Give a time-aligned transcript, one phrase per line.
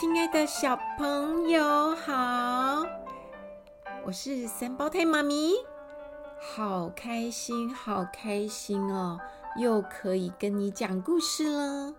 [0.00, 2.84] 亲爱的小朋友好，
[4.04, 5.52] 我是三胞胎妈咪，
[6.56, 9.20] 好开心，好开心哦，
[9.56, 11.94] 又可以跟你讲故事了。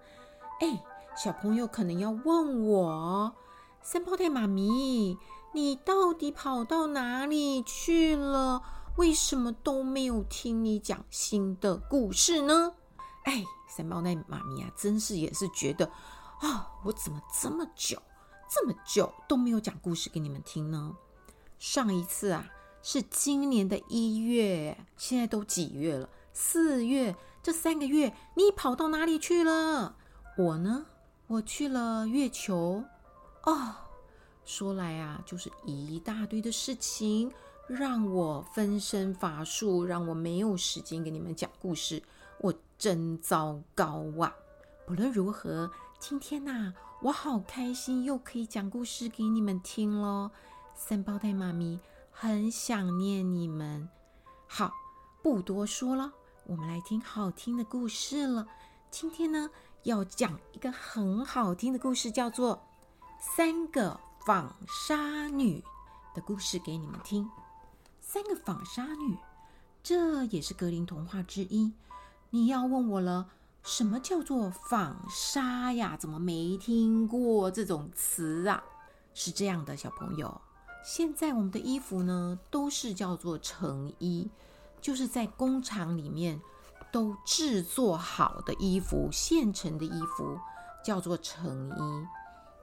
[0.60, 0.84] 哎，
[1.16, 3.34] 小朋友可能要问我，
[3.82, 5.18] 三胞胎妈咪，
[5.54, 8.62] 你到底跑到哪里去了？
[8.98, 12.74] 为什么都没有听你讲新的故事呢？
[13.24, 15.90] 哎，三胞胎妈咪啊，真是也是觉得。
[16.42, 18.02] 啊、我怎么这么久，
[18.50, 20.96] 这么久都没有讲故事给你们听呢？
[21.58, 22.48] 上一次啊，
[22.84, 26.10] 是今年的一月，现在都几月了？
[26.34, 29.96] 四月，这三个月你跑到哪里去了？
[30.38, 30.86] 我呢，
[31.28, 32.84] 我去了月球。
[33.44, 33.74] 哦，
[34.44, 37.32] 说来啊，就是一大堆的事情，
[37.68, 42.04] 让我分身乏术，让我没有时间给你们讲故事，
[42.40, 44.36] 我真糟糕啊！
[44.86, 45.72] 不论如何。
[46.08, 50.30] 今天呐、我好开心，又可以讲故事给你们听喽！
[50.76, 51.80] 三胞胎妈咪
[52.12, 53.90] 很想念你们。
[54.46, 54.72] 好，
[55.24, 56.14] 不多说了，
[56.46, 58.48] 我们来听好听的故事了。
[58.92, 59.50] 今天呢，
[59.82, 62.56] 要讲一个很好听的故事，叫做
[63.20, 65.60] 《三个纺纱女》
[66.16, 67.28] 的故事给你们听。
[68.00, 69.18] 三个纺纱女，
[69.82, 71.74] 这也是格林童话之一。
[72.30, 73.32] 你要问我了。
[73.66, 75.98] 什么叫做纺纱呀？
[75.98, 78.64] 怎么没听过这种词啊？
[79.16, 80.40] 是这样的，小朋友，
[80.86, 84.30] 现在我们的衣服呢，都是叫做成衣，
[84.80, 86.40] 就是在工厂里面
[86.92, 90.40] 都制作好的衣服，现成的衣服
[90.84, 92.08] 叫做成衣。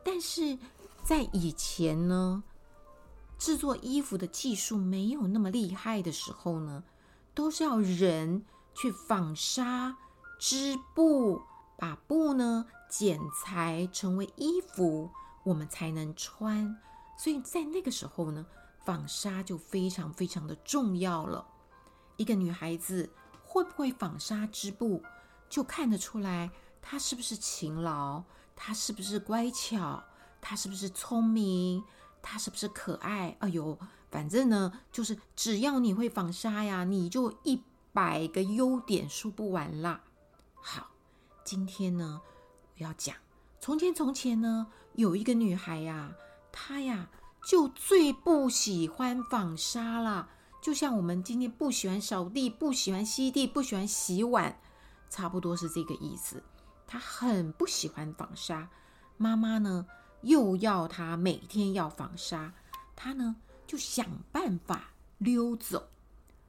[0.05, 0.57] 但是
[1.03, 2.45] 在以前呢，
[3.39, 6.85] 制作衣服的技术没有那么厉害的时候呢，
[7.35, 9.97] 都是要人去纺纱。
[10.45, 11.41] 织布，
[11.79, 15.09] 把布呢剪裁成为衣服，
[15.45, 16.77] 我们才能穿。
[17.17, 18.45] 所以在那个时候呢，
[18.85, 21.47] 纺纱就非常非常的重要了。
[22.17, 23.09] 一个女孩子
[23.45, 25.05] 会不会纺纱织布，
[25.49, 26.51] 就看得出来
[26.83, 28.25] 她是不是勤劳，
[28.57, 30.03] 她是不是乖巧，
[30.41, 31.85] 她是不是聪明，
[32.21, 33.37] 她是不是可爱。
[33.39, 33.79] 哎呦，
[34.11, 40.03] 反正呢，就是只要你会纺纱呀，你就一百个优点说不完啦。
[40.65, 40.93] 好，
[41.43, 42.23] 今天呢，
[42.79, 43.17] 我要讲，
[43.59, 46.13] 从前从前呢，有一个女孩呀，
[46.53, 47.11] 她呀
[47.45, 50.29] 就最不喜欢纺纱了，
[50.63, 54.61] 就像我们今天不喜欢扫地、不喜欢吸地、不喜欢洗碗，
[55.11, 56.45] 差不多是这个意思。
[56.87, 58.71] 她很不喜欢纺纱，
[59.17, 59.85] 妈妈呢
[60.21, 62.55] 又要她每天要纺纱，
[62.95, 63.35] 她呢
[63.67, 65.89] 就想办法溜走。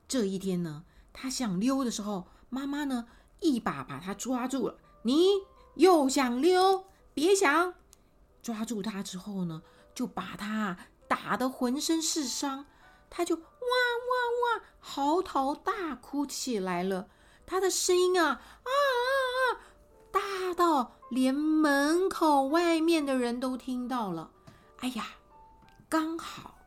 [0.08, 3.08] 这一天呢，她想溜的时候，妈妈呢。
[3.44, 5.28] 一把把他抓住了，你
[5.76, 6.86] 又想溜？
[7.14, 7.76] 别想！
[8.42, 9.62] 抓住他之后呢，
[9.94, 10.78] 就把他
[11.08, 12.66] 打得浑身是伤，
[13.10, 17.08] 他就哇哇哇嚎啕大哭起来了。
[17.46, 19.60] 他的声音啊啊啊啊，
[20.12, 24.32] 大到连门口外面的人都听到了。
[24.80, 25.06] 哎呀，
[25.88, 26.58] 刚好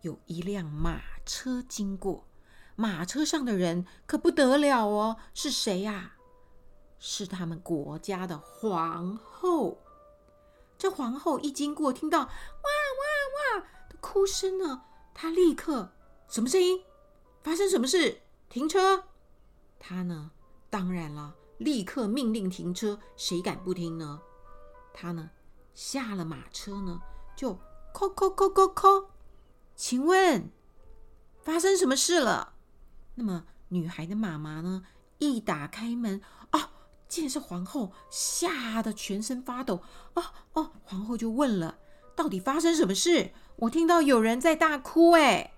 [0.00, 2.26] 有一辆马车经过，
[2.74, 6.14] 马车上的人可不得了哦，是谁呀？
[7.04, 9.82] 是他们国家的皇后。
[10.78, 15.90] 这皇后一经过，听到哇哇哇的哭声呢，她立刻
[16.28, 16.84] 什么声音？
[17.42, 18.22] 发生什么事？
[18.48, 19.02] 停车！
[19.80, 20.30] 她呢，
[20.70, 23.00] 当然了，立刻命令停车。
[23.16, 24.22] 谁敢不听呢？
[24.94, 25.30] 她呢，
[25.74, 27.02] 下了马车呢，
[27.34, 27.54] 就
[27.92, 29.06] 叩叩叩叩叩。
[29.74, 30.52] 请问
[31.40, 32.54] 发生什么事了？
[33.16, 34.84] 那么女孩的妈妈呢，
[35.18, 36.70] 一打开门啊。
[37.12, 39.82] 见是皇后，吓得全身发抖。
[40.14, 40.24] 哦
[40.54, 41.76] 哦，皇后就问了
[42.16, 45.10] ：“到底发生什么事？”我听到有人在大哭。
[45.10, 45.52] 哎，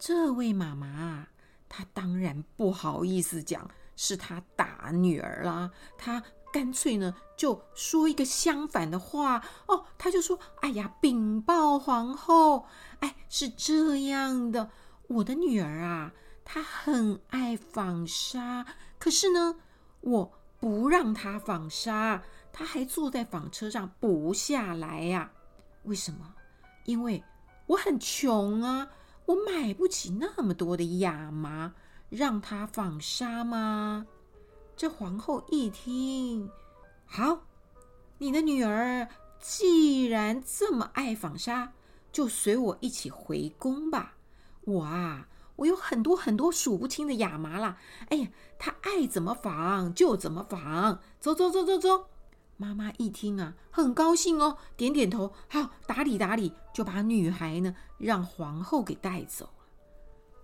[0.00, 1.28] 这位妈妈，
[1.68, 5.70] 她当然不好意思讲是她打女儿啦。
[5.96, 9.44] 她干脆呢就说一个相反的话。
[9.68, 12.66] 哦，她就说：“哎呀，禀报皇后，
[12.98, 14.70] 哎，是这样的，
[15.06, 16.12] 我的女儿啊，
[16.44, 18.66] 她很爱纺纱，
[18.98, 19.60] 可是呢，
[20.00, 22.22] 我。”不让他纺纱，
[22.52, 25.32] 他还坐在纺车上不下来呀？
[25.84, 26.34] 为什么？
[26.84, 27.24] 因为
[27.66, 28.88] 我很穷啊，
[29.24, 31.72] 我买不起那么多的亚麻，
[32.10, 34.06] 让他纺纱吗？
[34.76, 36.50] 这皇后一听，
[37.06, 37.40] 好，
[38.18, 39.08] 你的女儿
[39.38, 41.72] 既然这么爱纺纱，
[42.12, 44.14] 就随我一起回宫吧。
[44.62, 45.26] 我啊。
[45.60, 47.76] 我有很多很多数不清的亚麻啦！
[48.08, 48.28] 哎呀，
[48.58, 50.98] 他爱怎么纺就怎么纺。
[51.20, 52.06] 走走走走走，
[52.56, 59.50] 妈妈一听啊，很高兴哦，点点头，好，打理打理，就把女孩呢让皇后给带走了。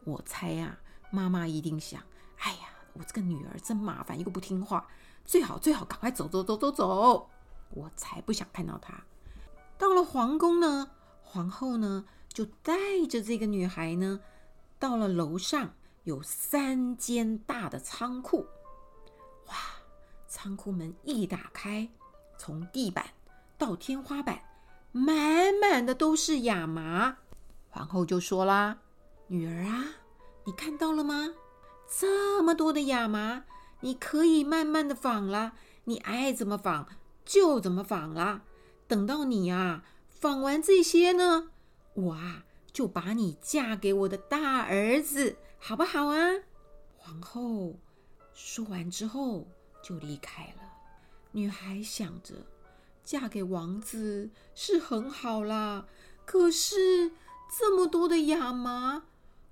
[0.04, 0.78] 我猜啊，
[1.10, 2.02] 妈妈一定想，
[2.40, 4.86] 哎呀，我这个女儿真麻烦，又不听话，
[5.24, 7.30] 最好最好赶快走走走走走，
[7.70, 9.02] 我才不想看到她。
[9.78, 10.90] 到了皇宫呢，
[11.22, 12.74] 皇后呢就带
[13.08, 14.20] 着这个女孩呢，
[14.78, 15.74] 到了楼上，
[16.04, 18.46] 有三间大的仓库。
[19.46, 19.54] 哇，
[20.28, 21.88] 仓库门一打开。
[22.38, 23.06] 从地板
[23.56, 24.40] 到天花板，
[24.92, 27.16] 满满的都是亚麻。
[27.70, 28.78] 皇后就说啦
[29.28, 29.84] ：“女儿啊，
[30.44, 31.34] 你看到了吗？
[31.88, 33.44] 这么多的亚麻，
[33.80, 35.52] 你可以慢慢的纺啦，
[35.84, 36.88] 你爱怎么纺
[37.24, 38.42] 就怎么纺啦。
[38.88, 41.50] 等到你啊纺完这些呢，
[41.94, 42.44] 我啊
[42.76, 46.28] 就把你嫁给我的大儿子，好不好啊？”
[46.94, 47.76] 皇后
[48.34, 49.48] 说完之后
[49.82, 50.62] 就离开了。
[51.32, 52.34] 女孩想着，
[53.02, 55.86] 嫁给王子是很好啦，
[56.26, 57.12] 可是
[57.58, 59.04] 这么多的亚麻，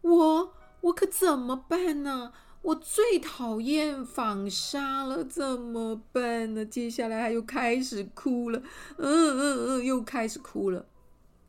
[0.02, 2.34] 我我可怎么办呢？
[2.60, 6.66] 我最讨厌纺纱了，怎么办呢？
[6.66, 8.62] 接下来她又开始哭了，
[8.98, 10.84] 嗯嗯嗯，又开始哭了。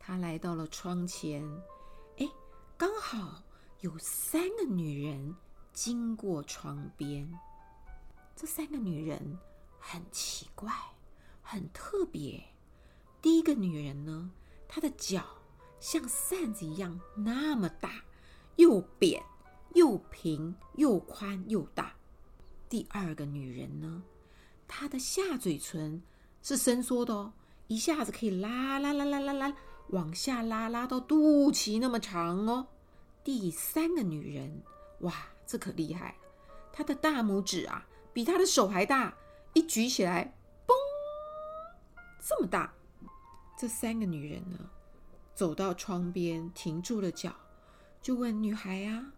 [0.06, 1.44] 他来到了窗前，
[2.18, 2.28] 哎，
[2.76, 3.42] 刚好
[3.80, 5.34] 有三个女人
[5.72, 7.28] 经过窗边，
[8.36, 9.36] 这三个女人。
[9.78, 10.72] 很奇怪，
[11.42, 12.42] 很特别。
[13.22, 14.30] 第一个女人呢，
[14.66, 15.24] 她的脚
[15.78, 18.02] 像扇子一样那么大，
[18.56, 19.22] 又扁
[19.74, 21.94] 又平又宽又大。
[22.68, 24.02] 第二个女人呢，
[24.66, 26.02] 她的下嘴唇
[26.42, 27.32] 是伸缩的哦，
[27.68, 29.56] 一下子可以拉拉拉拉拉拉
[29.88, 32.66] 往下拉，拉到肚脐那么长哦。
[33.22, 34.62] 第三个女人，
[35.00, 35.12] 哇，
[35.46, 36.16] 这可厉害，
[36.72, 39.14] 她的大拇指啊，比她的手还大。
[39.52, 40.34] 一举起来，
[40.66, 40.74] 嘣，
[42.20, 42.72] 这么大！
[43.58, 44.58] 这三个女人呢，
[45.34, 47.34] 走到窗边，停住了脚，
[48.02, 49.12] 就问女孩啊：“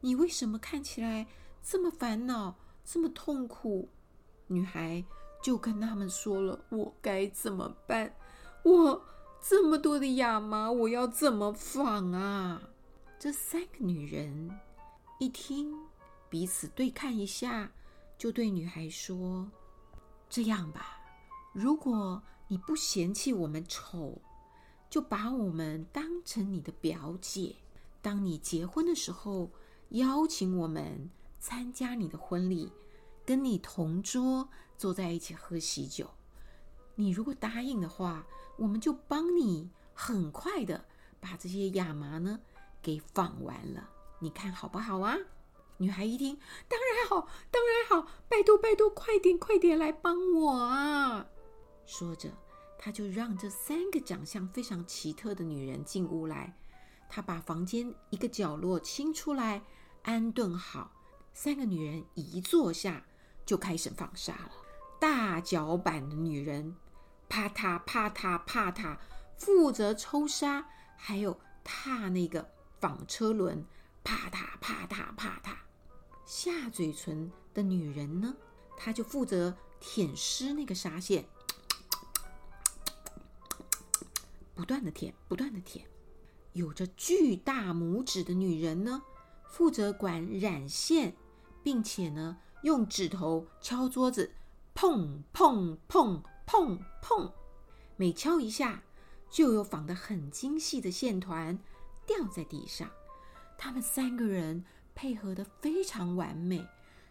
[0.00, 1.26] 你为什么看起来
[1.62, 2.54] 这么烦恼，
[2.84, 3.88] 这么痛苦？”
[4.46, 5.02] 女孩
[5.42, 8.14] 就跟他们说了：“我该怎么办？
[8.62, 9.02] 我
[9.40, 12.62] 这么多的亚麻，我要怎么纺啊？”
[13.18, 14.50] 这三个女人
[15.18, 15.74] 一听，
[16.28, 17.70] 彼此对看一下，
[18.16, 19.50] 就对女孩说。
[20.28, 21.00] 这样吧，
[21.52, 24.20] 如果你不嫌弃我们丑，
[24.90, 27.56] 就把我们当成你的表姐。
[28.02, 29.50] 当你结婚的时候，
[29.90, 32.70] 邀请我们参加你的婚礼，
[33.24, 36.08] 跟你同桌坐在一起喝喜酒。
[36.94, 38.26] 你如果答应的话，
[38.58, 40.84] 我们就帮你很快的
[41.20, 42.40] 把这些亚麻呢
[42.82, 43.88] 给纺完了。
[44.20, 45.16] 你看好不好啊？
[45.80, 46.36] 女孩一听，
[46.68, 51.24] 当然好，当然好，拜托拜托，快点快点来帮我啊！
[51.86, 52.28] 说着，
[52.76, 56.52] 她就让这三个长相非常奇特的女人进屋来。
[57.08, 59.62] 她把房间一个角落清出来，
[60.02, 60.90] 安顿好。
[61.32, 63.06] 三个女人一坐下，
[63.46, 64.50] 就开始纺纱了。
[64.98, 66.74] 大脚板的女人，
[67.28, 68.96] 啪嗒啪嗒啪嗒，
[69.36, 70.66] 负责抽纱，
[70.96, 73.64] 还有踏那个纺车轮，
[74.02, 75.52] 啪嗒啪嗒啪嗒。
[76.24, 78.34] 下嘴唇的女人呢，
[78.76, 81.24] 她就负责舔湿那个纱线，
[84.54, 85.86] 不断的舔，不断的舔。
[86.54, 89.02] 有着巨大拇指的女人呢，
[89.48, 91.14] 负责管染线，
[91.62, 94.34] 并且呢，用指头敲桌子，
[94.74, 97.30] 砰砰砰砰砰，
[97.96, 98.82] 每敲一下，
[99.30, 101.58] 就有纺得很精细的线团
[102.06, 102.90] 掉在地上。
[103.56, 104.64] 他们三个人。
[105.00, 106.66] 配合得非常完美，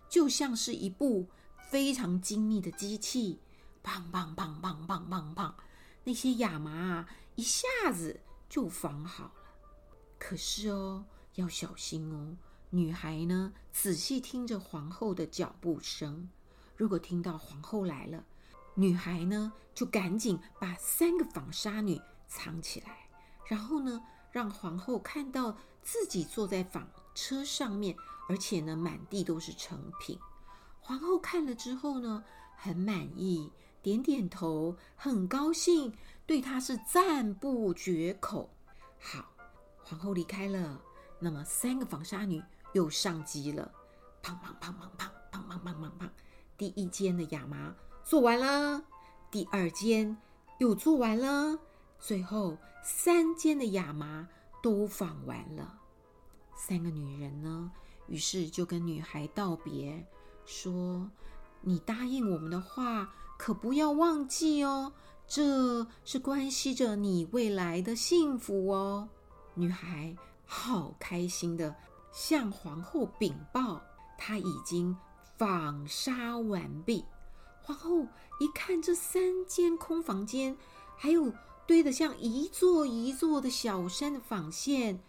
[0.09, 1.25] 就像是一部
[1.71, 3.39] 非常精密的机器，
[3.81, 5.53] 砰砰砰砰砰砰砰，
[6.03, 7.65] 那些亚麻啊，一下
[7.95, 9.33] 子就纺好了。
[10.19, 12.35] 可是哦，要小心哦，
[12.71, 16.29] 女孩呢，仔细听着皇后的脚步声，
[16.75, 18.25] 如果听到皇后来了，
[18.79, 23.09] 女孩呢，就赶紧把三个纺纱女藏起来，
[23.47, 27.97] 然后呢，让皇后看到自己坐在纺车上面，
[28.29, 30.19] 而且呢，满地都是成品。
[30.79, 32.23] 皇后看了之后呢，
[32.55, 35.91] 很满意，点点头，很高兴，
[36.27, 38.47] 对她是赞不绝口。
[38.99, 39.33] 好，
[39.83, 40.79] 皇后离开了，
[41.19, 42.43] 那么三个纺纱女
[42.73, 43.73] 又上机了，
[44.21, 46.09] 砰砰砰砰砰砰砰砰砰砰，
[46.55, 47.75] 第一间的亚麻
[48.07, 48.81] 做完了，
[49.29, 50.15] 第二间
[50.59, 51.59] 又做完了，
[51.99, 54.25] 最后三间的亚麻
[54.63, 55.77] 都纺完了。
[56.55, 57.69] 三个女人呢，
[58.07, 60.07] 于是就跟女孩道别，
[60.45, 61.11] 说
[61.59, 64.93] ：“你答应我们的话可不要忘记哦，
[65.27, 69.09] 这是关系着你未来的幸福哦。”
[69.53, 71.75] 女孩好开心的
[72.13, 73.81] 向皇后禀报，
[74.17, 74.95] 她已经
[75.35, 77.03] 纺纱完毕。
[77.67, 78.07] 皇后
[78.39, 80.55] 一看这三间空房间，
[80.95, 81.33] 还有
[81.65, 85.01] 堆得像一座一座的小山的纺线，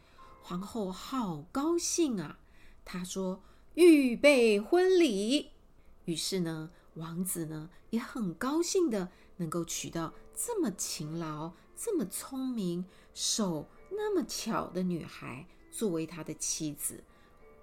[0.43, 2.41] 皇后好高兴啊！
[2.85, 3.41] 她说
[3.75, 5.53] ：“预备婚礼。”
[6.07, 12.85] 于是呢，王子呢也很高兴的能够娶到这么勤劳、这么聪明、
[13.15, 17.05] 手那么巧的女孩作为他的妻子。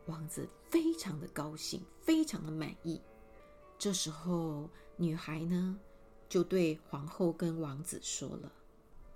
[0.05, 3.01] 王子非常的高兴，非常的满意。
[3.77, 5.77] 这时候，女孩呢
[6.27, 8.51] 就对皇后跟王子说了：“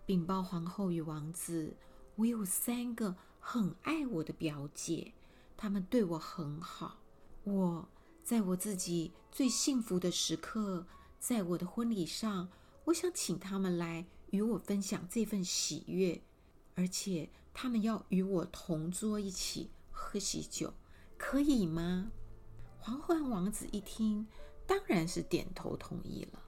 [0.06, 1.76] 禀报皇后与王子，
[2.18, 5.14] 我有三个很爱我的表姐，
[5.58, 7.00] 她们对我很好。
[7.46, 7.88] 我
[8.24, 10.86] 在我自己最幸福的时刻，
[11.20, 12.50] 在我的婚礼上，
[12.86, 16.22] 我想请她们来与我分享这份喜悦，
[16.76, 20.74] 而且她们要与我同桌一起喝喜酒，
[21.18, 22.12] 可以吗？”
[22.78, 24.28] 皇后和王子一听。
[24.70, 26.40] 当然是点头同意了。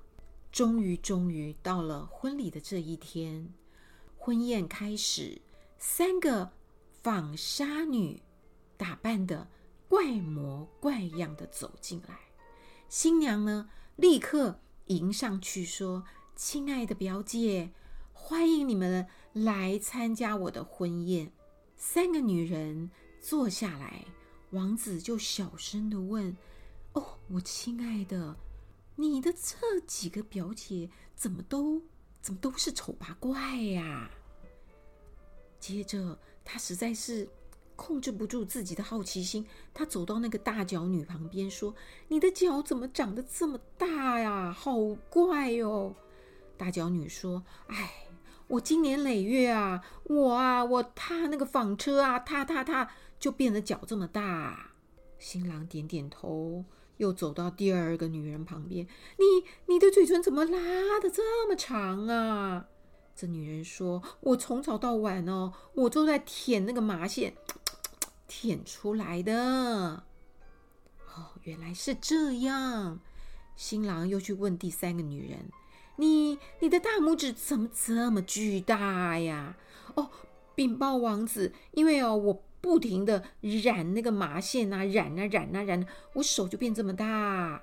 [0.51, 3.51] 终于，终于到了婚礼的这一天，
[4.15, 5.41] 婚宴开始，
[5.79, 6.51] 三个
[7.01, 8.21] 纺纱女
[8.77, 9.47] 打扮得
[9.87, 12.19] 怪模怪样的走进来。
[12.87, 16.03] 新娘呢，立刻迎上去说
[16.37, 17.71] ：“亲爱的表姐，
[18.13, 21.31] 欢迎你们来参加我的婚宴。”
[21.75, 24.05] 三个女人坐下来，
[24.51, 26.37] 王子就小声地问。
[26.93, 28.35] 哦，我亲爱的，
[28.95, 31.81] 你的这几个表姐怎么都
[32.21, 34.09] 怎么都是丑八怪呀？
[35.59, 37.29] 接着，他实在是
[37.75, 41.73] 控制不住自己的好奇心，他走到那个大脚女旁边说
[42.09, 44.51] ：“你的脚怎么长得这么大呀？
[44.51, 44.75] 好
[45.09, 45.95] 怪哦！”
[46.57, 48.07] 大脚女说：“哎，
[48.47, 54.71] 我经年累月啊，我啊，我踏那个纺车啊，踏踏踏，就变得脚这么大。”
[55.17, 56.65] 新郎点点头。
[57.01, 58.85] 又走到第二个女人旁边，
[59.17, 62.67] 你你的嘴唇怎么拉得这么长啊？
[63.15, 67.33] 这女人说：“我从早到晚哦，我都在舔那个麻线，
[68.27, 70.03] 舔出来的。”
[71.09, 72.99] 哦，原来是这样。
[73.55, 75.49] 新郎又去问第三个女人
[75.97, 79.57] ：“你你的大拇指怎么这么巨大呀？”
[79.95, 80.11] 哦，
[80.53, 82.43] 禀报王子，因为哦我。
[82.61, 87.61] 不停的染那个麻线啊，染啊染啊染，我手就变这么大。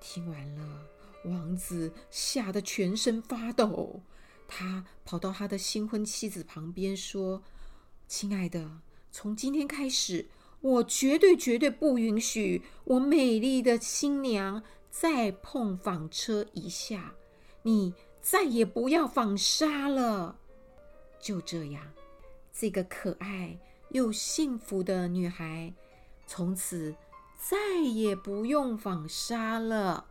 [0.00, 0.86] 听完了，
[1.24, 4.02] 王子吓得全身发抖。
[4.46, 7.42] 他跑到他的新婚妻子旁边说
[8.06, 10.26] ：“亲爱的，从今天开始，
[10.60, 17.14] 我绝对绝对不允许我美丽的新娘再碰纺车一下。
[17.62, 20.38] 你再也不要纺纱了。”
[21.18, 21.94] 就这样，
[22.52, 23.58] 这个可爱。
[23.94, 25.72] 又幸福的女孩，
[26.26, 26.96] 从此
[27.38, 30.06] 再也不用纺纱了。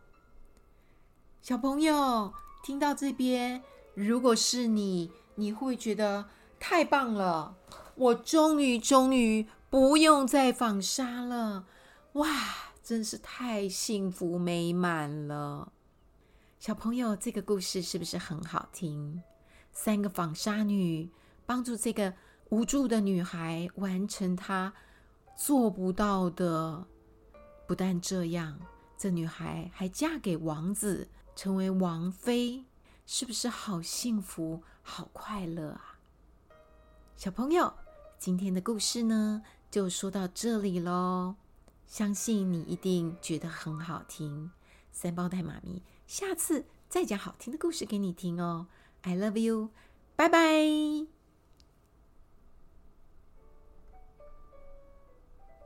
[1.42, 3.62] 小朋友听到这边，
[3.92, 7.58] 如果是你，你会觉得太棒了！
[7.94, 11.66] 我终于终于不用再纺纱了，
[12.14, 12.26] 哇，
[12.82, 15.70] 真是太幸福美满了！
[16.58, 19.22] 小朋友，这个故事是不是很好听？
[19.72, 21.10] 三个纺纱女
[21.44, 22.14] 帮助这个。
[22.50, 24.72] 无助的女孩完成她
[25.36, 26.86] 做不到的。
[27.66, 28.58] 不但这样，
[28.96, 32.64] 这女孩还嫁给王子，成为王妃，
[33.06, 35.98] 是不是好幸福、好快乐啊？
[37.16, 37.72] 小朋友，
[38.18, 41.36] 今天的故事呢，就说到这里喽。
[41.86, 44.50] 相信你一定觉得很好听。
[44.90, 48.66] 三胞胎妈咪，下次再讲好听的故事给你听哦。
[49.02, 49.70] I love you，
[50.16, 51.13] 拜拜。